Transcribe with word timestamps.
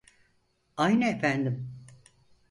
Aynı 0.77 1.05
efendim 1.07 1.77